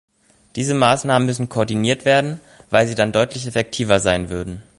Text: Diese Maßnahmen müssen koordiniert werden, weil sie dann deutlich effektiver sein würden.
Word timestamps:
Diese 0.55 0.73
Maßnahmen 0.73 1.27
müssen 1.27 1.47
koordiniert 1.47 2.05
werden, 2.05 2.39
weil 2.71 2.87
sie 2.87 2.95
dann 2.95 3.11
deutlich 3.11 3.45
effektiver 3.45 3.99
sein 3.99 4.31
würden. 4.31 4.63